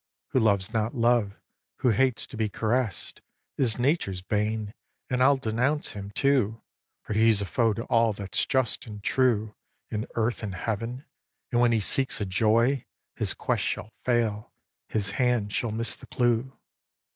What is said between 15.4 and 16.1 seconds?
shall miss the